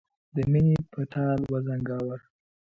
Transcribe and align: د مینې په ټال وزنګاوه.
د 0.35 0.37
مینې 0.51 0.77
په 0.91 1.01
ټال 1.13 1.39
وزنګاوه. 1.51 2.17